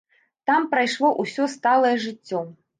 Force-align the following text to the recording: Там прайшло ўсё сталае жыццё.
Там 0.51 0.65
прайшло 0.71 1.13
ўсё 1.21 1.43
сталае 1.59 1.95
жыццё. 2.09 2.45